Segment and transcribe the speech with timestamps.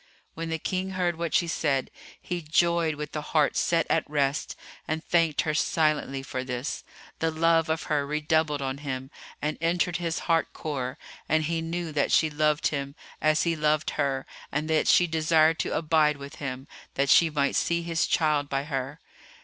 [0.33, 4.55] When the King heard what she said, he joyed with a heart set at rest
[4.87, 6.83] and thanked her silently for this;
[7.19, 9.11] the love of her redoubled on him
[9.43, 10.97] and entered his heart core
[11.29, 15.59] and he knew that she loved him as he loved her and that she desired
[15.59, 18.99] to abide with him, that she might see his child by her.